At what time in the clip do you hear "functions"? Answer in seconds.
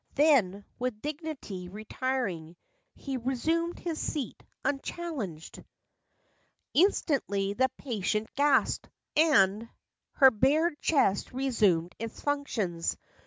12.19-12.97